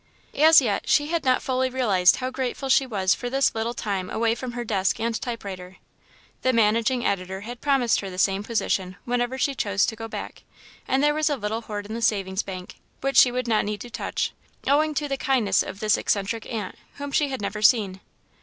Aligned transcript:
As 0.33 0.61
yet, 0.61 0.89
she 0.89 1.09
had 1.09 1.23
not 1.23 1.43
fully 1.43 1.69
realised 1.69 2.15
how 2.15 2.31
grateful 2.31 2.69
she 2.69 2.87
was 2.87 3.13
for 3.13 3.29
this 3.29 3.53
little 3.53 3.75
time 3.75 4.09
away 4.09 4.33
from 4.33 4.53
her 4.53 4.63
desk 4.63 4.99
and 4.99 5.21
typewriter. 5.21 5.77
The 6.41 6.53
managing 6.53 7.05
editor 7.05 7.41
had 7.41 7.61
promised 7.61 7.99
her 7.99 8.09
the 8.09 8.17
same 8.17 8.41
position, 8.41 8.95
whenever 9.05 9.37
she 9.37 9.53
chose 9.53 9.85
to 9.85 9.95
go 9.95 10.07
back, 10.07 10.41
and 10.87 11.03
there 11.03 11.13
was 11.13 11.29
a 11.29 11.37
little 11.37 11.61
hoard 11.61 11.85
in 11.85 11.93
the 11.93 12.01
savings 12.01 12.41
bank, 12.41 12.77
which 13.01 13.17
she 13.17 13.31
would 13.31 13.47
not 13.47 13.63
need 13.63 13.81
to 13.81 13.91
touch, 13.91 14.31
owing 14.65 14.95
to 14.95 15.07
the 15.07 15.17
kindness 15.17 15.61
of 15.61 15.79
this 15.79 15.97
eccentric 15.97 16.51
aunt, 16.51 16.73
whom 16.95 17.11
she 17.11 17.27
had 17.29 17.39
never 17.39 17.61
seen. 17.61 18.01